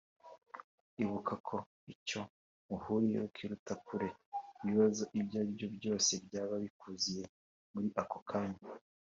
[1.03, 1.55] Ibuka ko
[1.93, 2.21] icyo
[2.67, 4.09] muhuriyeho kiruta kure
[4.63, 7.25] ibibazo ibyo aribyo byose byaba bikuziye
[7.73, 8.61] muri ako kanya